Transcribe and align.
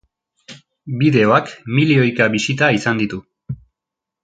Bideoak 1.01 1.51
milioika 1.79 2.29
bisita 2.39 2.73
izan 2.79 3.05
ditu. 3.05 3.21